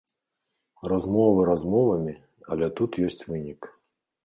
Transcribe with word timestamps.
Размовы 0.91 1.41
размовамі, 1.51 2.13
але 2.55 2.73
тут 2.79 2.91
ёсць 3.07 3.21
вынік. 3.31 3.73